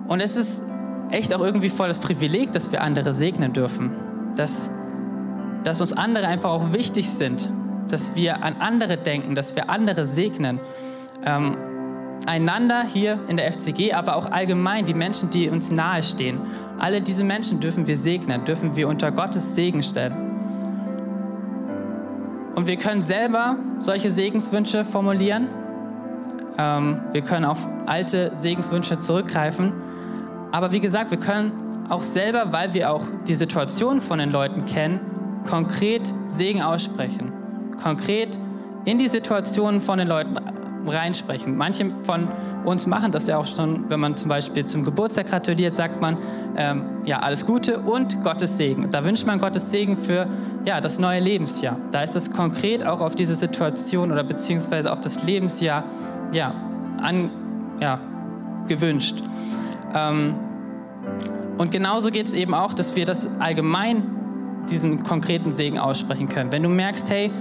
[0.08, 0.64] Und es ist
[1.10, 3.92] echt auch irgendwie voll das Privileg, dass wir andere segnen dürfen.
[4.36, 4.70] Dass,
[5.64, 7.50] dass uns andere einfach auch wichtig sind.
[7.90, 10.60] Dass wir an andere denken, dass wir andere segnen.
[11.26, 11.58] Ähm,
[12.26, 16.40] einander hier in der FCG, aber auch allgemein die Menschen, die uns nahestehen.
[16.80, 20.14] Alle diese Menschen dürfen wir segnen, dürfen wir unter Gottes Segen stellen.
[22.56, 25.48] Und wir können selber solche Segenswünsche formulieren.
[26.58, 29.74] Ähm, wir können auf alte Segenswünsche zurückgreifen.
[30.52, 34.66] Aber wie gesagt, wir können auch selber, weil wir auch die Situation von den Leuten
[34.66, 35.00] kennen,
[35.50, 37.34] konkret Segen aussprechen.
[37.82, 38.40] Konkret
[38.86, 40.38] in die Situationen von den Leuten
[40.88, 41.58] reinsprechen.
[41.58, 42.28] Manche von
[42.66, 46.18] uns machen das ja auch schon, wenn man zum Beispiel zum Geburtstag gratuliert, sagt man,
[46.56, 48.90] ähm, ja, alles Gute und Gottes Segen.
[48.90, 50.28] Da wünscht man Gottes Segen für
[50.66, 51.78] ja, das neue Lebensjahr.
[51.92, 55.84] Da ist es konkret auch auf diese Situation oder beziehungsweise auf das Lebensjahr
[56.32, 56.54] ja,
[57.02, 57.30] an,
[57.80, 58.00] ja,
[58.68, 59.16] gewünscht.
[59.94, 60.36] Ähm,
[61.58, 64.04] und genauso geht es eben auch, dass wir das allgemein
[64.70, 66.52] diesen konkreten Segen aussprechen können.
[66.52, 67.32] Wenn du merkst, hey,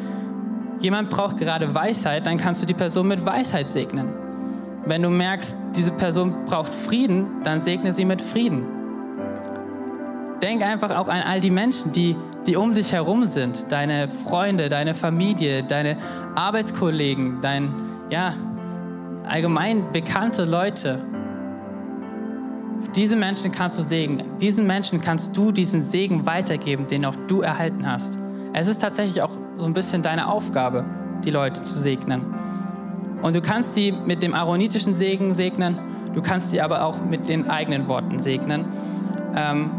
[0.81, 4.09] jemand braucht gerade Weisheit, dann kannst du die Person mit Weisheit segnen.
[4.85, 8.67] Wenn du merkst, diese Person braucht Frieden, dann segne sie mit Frieden.
[10.43, 13.71] Denk einfach auch an all die Menschen, die, die um dich herum sind.
[13.71, 15.97] Deine Freunde, deine Familie, deine
[16.35, 17.73] Arbeitskollegen, dein,
[18.11, 18.35] ja,
[19.29, 20.99] allgemein bekannte Leute.
[22.97, 24.27] Diese Menschen kannst du segnen.
[24.41, 28.19] Diesen Menschen kannst du diesen Segen weitergeben, den auch du erhalten hast.
[28.53, 30.85] Es ist tatsächlich auch so ein bisschen deine Aufgabe,
[31.25, 32.35] die Leute zu segnen.
[33.23, 35.79] Und du kannst sie mit dem aaronitischen Segen segnen,
[36.15, 38.67] du kannst sie aber auch mit den eigenen Worten segnen.
[39.37, 39.71] Ähm,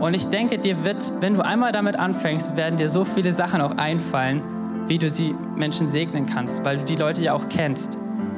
[0.00, 3.60] und ich denke, dir wird, wenn du einmal damit anfängst, werden dir so viele Sachen
[3.60, 4.42] auch einfallen,
[4.88, 7.96] wie du sie Menschen segnen kannst, weil du die Leute ja auch kennst.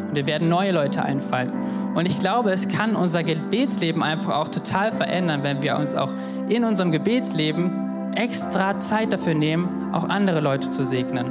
[0.08, 1.50] Und dir werden neue Leute einfallen.
[1.94, 6.12] Und ich glaube, es kann unser Gebetsleben einfach auch total verändern, wenn wir uns auch
[6.50, 7.83] in unserem Gebetsleben
[8.16, 11.27] extra Zeit dafür nehmen, auch andere Leute zu segnen.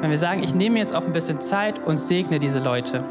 [0.00, 3.04] Wenn wir sagen, ich nehme jetzt auch ein bisschen Zeit und segne diese Leute.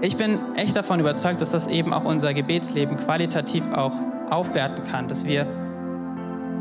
[0.00, 3.94] Ich bin echt davon überzeugt, dass das eben auch unser Gebetsleben qualitativ auch
[4.30, 5.46] aufwerten kann, dass wir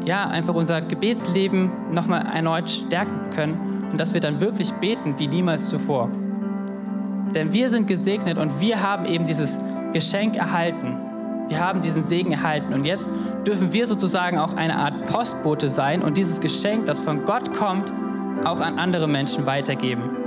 [0.05, 5.27] ja einfach unser Gebetsleben nochmal erneut stärken können und dass wir dann wirklich beten wie
[5.27, 6.09] niemals zuvor.
[7.35, 9.59] Denn wir sind gesegnet und wir haben eben dieses
[9.93, 10.97] Geschenk erhalten.
[11.47, 13.13] Wir haben diesen Segen erhalten und jetzt
[13.45, 17.93] dürfen wir sozusagen auch eine Art Postbote sein und dieses Geschenk, das von Gott kommt,
[18.43, 20.17] auch an andere Menschen weitergeben.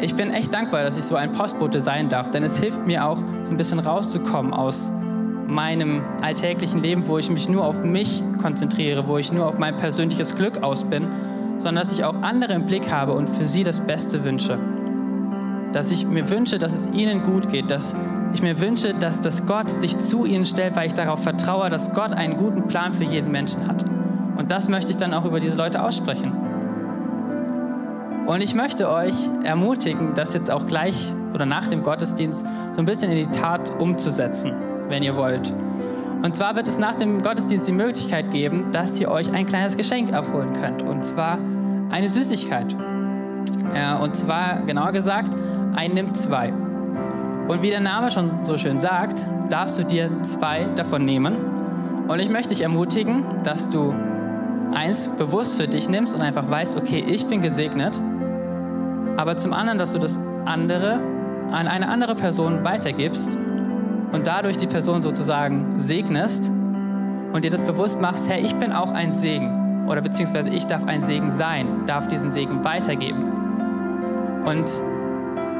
[0.00, 3.04] Ich bin echt dankbar, dass ich so ein Postbote sein darf, denn es hilft mir
[3.04, 4.92] auch, so ein bisschen rauszukommen aus
[5.48, 9.76] meinem alltäglichen Leben, wo ich mich nur auf mich konzentriere, wo ich nur auf mein
[9.78, 11.08] persönliches Glück aus bin,
[11.56, 14.58] sondern dass ich auch andere im Blick habe und für sie das Beste wünsche.
[15.72, 17.96] Dass ich mir wünsche, dass es ihnen gut geht, dass
[18.34, 21.92] ich mir wünsche, dass das Gott sich zu ihnen stellt, weil ich darauf vertraue, dass
[21.92, 23.84] Gott einen guten Plan für jeden Menschen hat.
[24.36, 26.32] Und das möchte ich dann auch über diese Leute aussprechen.
[28.26, 32.84] Und ich möchte euch ermutigen, das jetzt auch gleich oder nach dem Gottesdienst so ein
[32.84, 34.52] bisschen in die Tat umzusetzen,
[34.88, 35.52] wenn ihr wollt.
[36.22, 39.76] Und zwar wird es nach dem Gottesdienst die Möglichkeit geben, dass ihr euch ein kleines
[39.76, 40.82] Geschenk abholen könnt.
[40.82, 41.38] Und zwar
[41.90, 42.76] eine Süßigkeit.
[44.02, 45.32] und zwar, genauer gesagt,
[45.74, 46.52] ein Nimm zwei.
[47.48, 51.34] Und wie der Name schon so schön sagt, darfst du dir zwei davon nehmen.
[52.06, 53.94] Und ich möchte dich ermutigen, dass du
[54.74, 58.00] eins bewusst für dich nimmst und einfach weißt, okay, ich bin gesegnet.
[59.16, 61.00] Aber zum anderen, dass du das andere
[61.50, 63.38] an eine andere Person weitergibst
[64.12, 66.50] und dadurch die Person sozusagen segnest
[67.32, 70.84] und dir das bewusst machst, hey, ich bin auch ein Segen oder beziehungsweise ich darf
[70.84, 73.24] ein Segen sein, darf diesen Segen weitergeben.
[74.44, 74.68] Und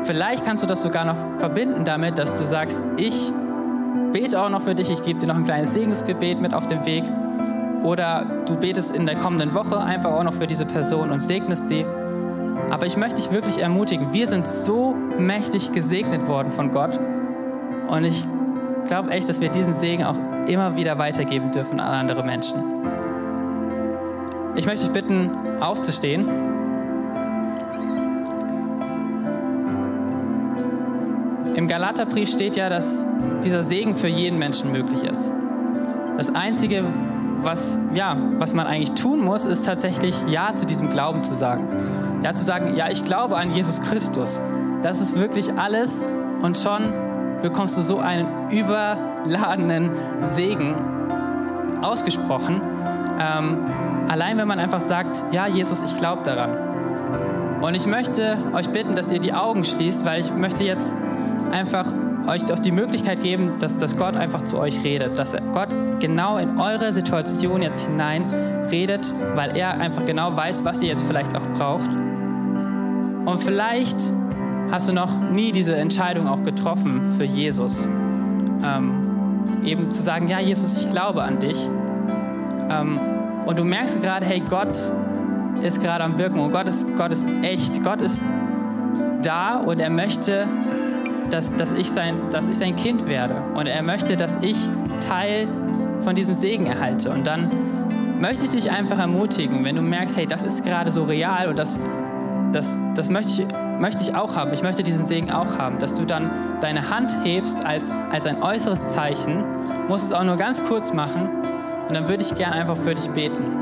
[0.05, 3.33] Vielleicht kannst du das sogar noch verbinden damit, dass du sagst, ich
[4.13, 6.85] bete auch noch für dich, ich gebe dir noch ein kleines Segensgebet mit auf den
[6.87, 7.05] Weg.
[7.83, 11.69] Oder du betest in der kommenden Woche einfach auch noch für diese Person und segnest
[11.69, 11.85] sie.
[12.71, 16.99] Aber ich möchte dich wirklich ermutigen, wir sind so mächtig gesegnet worden von Gott.
[17.89, 18.25] Und ich
[18.89, 20.17] glaube echt, dass wir diesen Segen auch
[20.49, 22.63] immer wieder weitergeben dürfen an andere Menschen.
[24.57, 25.31] Ich möchte dich bitten,
[25.61, 26.27] aufzustehen.
[31.59, 33.05] Im Galaterbrief steht ja, dass
[33.43, 35.29] dieser Segen für jeden Menschen möglich ist.
[36.17, 36.85] Das Einzige,
[37.43, 41.67] was, ja, was man eigentlich tun muss, ist tatsächlich Ja zu diesem Glauben zu sagen.
[42.23, 44.41] Ja zu sagen, ja, ich glaube an Jesus Christus.
[44.83, 46.05] Das ist wirklich alles
[46.43, 46.95] und schon
[47.43, 49.91] bekommst du so einen überladenen
[50.23, 50.77] Segen
[51.83, 52.61] ausgesprochen.
[53.19, 53.65] Ähm,
[54.07, 56.69] allein wenn man einfach sagt, ja, Jesus, ich glaube daran.
[57.61, 60.95] Und ich möchte euch bitten, dass ihr die Augen schließt, weil ich möchte jetzt
[61.53, 61.93] einfach
[62.27, 65.69] euch auch die Möglichkeit geben, dass, dass Gott einfach zu euch redet, dass Gott
[65.99, 68.25] genau in eure Situation jetzt hinein
[68.71, 71.91] redet, weil er einfach genau weiß, was ihr jetzt vielleicht auch braucht.
[71.91, 73.97] Und vielleicht
[74.71, 77.89] hast du noch nie diese Entscheidung auch getroffen für Jesus.
[78.63, 79.09] Ähm,
[79.65, 81.69] eben zu sagen, ja Jesus, ich glaube an dich.
[82.71, 82.99] Ähm,
[83.47, 84.77] und du merkst gerade, hey, Gott
[85.63, 88.25] ist gerade am Wirken und Gott ist, Gott ist echt, Gott ist
[89.23, 90.47] da und er möchte
[91.31, 93.43] dass, dass, ich sein, dass ich sein Kind werde.
[93.55, 94.57] Und er möchte, dass ich
[95.01, 95.49] Teil
[96.01, 97.11] von diesem Segen erhalte.
[97.11, 97.51] Und dann
[98.21, 101.59] möchte ich dich einfach ermutigen, wenn du merkst, hey, das ist gerade so real und
[101.59, 101.79] das,
[102.53, 103.49] das, das möchte, ich,
[103.79, 107.13] möchte ich auch haben, ich möchte diesen Segen auch haben, dass du dann deine Hand
[107.25, 109.45] hebst als, als ein äußeres Zeichen,
[109.89, 111.29] musst es auch nur ganz kurz machen
[111.89, 113.59] und dann würde ich gerne einfach für dich beten.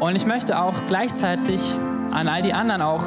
[0.00, 1.74] Und ich möchte auch gleichzeitig
[2.10, 3.02] an all die anderen auch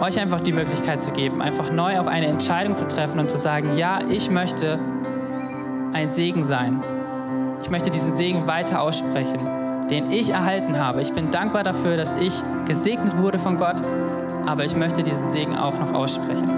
[0.00, 3.38] euch einfach die Möglichkeit zu geben, einfach neu auch eine Entscheidung zu treffen und zu
[3.38, 4.78] sagen, ja, ich möchte
[5.92, 6.82] ein Segen sein.
[7.62, 9.38] Ich möchte diesen Segen weiter aussprechen,
[9.88, 11.00] den ich erhalten habe.
[11.00, 12.34] Ich bin dankbar dafür, dass ich
[12.66, 13.76] gesegnet wurde von Gott,
[14.44, 16.50] aber ich möchte diesen Segen auch noch aussprechen.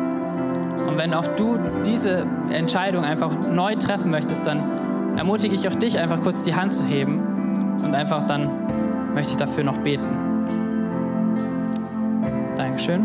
[0.88, 5.98] Und wenn auch du diese Entscheidung einfach neu treffen möchtest, dann ermutige ich auch dich,
[5.98, 8.50] einfach kurz die Hand zu heben und einfach dann
[9.14, 10.15] möchte ich dafür noch beten.
[12.56, 13.04] Dankeschön.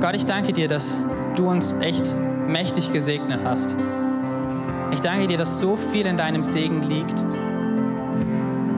[0.00, 1.02] Gott, ich danke dir, dass
[1.34, 2.16] du uns echt
[2.46, 3.74] mächtig gesegnet hast.
[4.92, 7.24] Ich danke dir, dass so viel in deinem Segen liegt.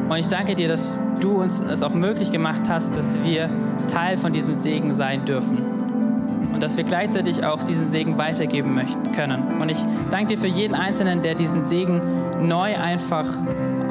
[0.09, 3.51] Und ich danke dir, dass du uns es auch möglich gemacht hast, dass wir
[3.89, 5.59] Teil von diesem Segen sein dürfen.
[6.53, 9.61] Und dass wir gleichzeitig auch diesen Segen weitergeben möchten, können.
[9.61, 9.79] Und ich
[10.11, 12.01] danke dir für jeden Einzelnen, der diesen Segen
[12.41, 13.27] neu einfach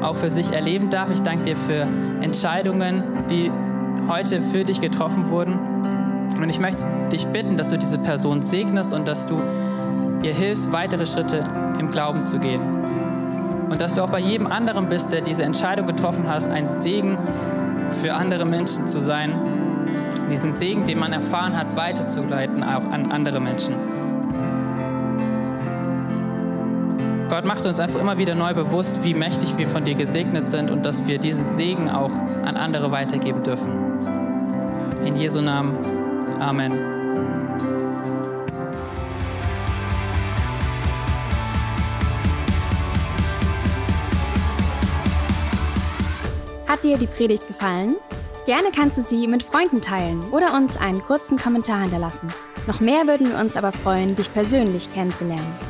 [0.02, 1.10] auch für sich erleben darf.
[1.10, 1.86] Ich danke dir für
[2.20, 3.50] Entscheidungen, die
[4.08, 5.58] heute für dich getroffen wurden.
[6.36, 9.40] Und ich möchte dich bitten, dass du diese Person segnest und dass du
[10.22, 11.40] ihr hilfst, weitere Schritte
[11.78, 12.60] im Glauben zu gehen.
[13.68, 17.16] Und dass du auch bei jedem anderen bist, der diese Entscheidung getroffen hat, ein Segen
[18.00, 19.32] für andere Menschen zu sein,
[20.30, 23.74] diesen Segen, den man erfahren hat, weiterzuleiten auch an andere Menschen.
[27.40, 30.70] Gott macht uns einfach immer wieder neu bewusst, wie mächtig wir von dir gesegnet sind
[30.70, 32.12] und dass wir diesen Segen auch
[32.44, 33.72] an andere weitergeben dürfen.
[35.06, 35.74] In Jesu Namen.
[36.38, 36.70] Amen.
[46.68, 47.96] Hat dir die Predigt gefallen?
[48.44, 52.28] Gerne kannst du sie mit Freunden teilen oder uns einen kurzen Kommentar hinterlassen.
[52.66, 55.69] Noch mehr würden wir uns aber freuen, dich persönlich kennenzulernen.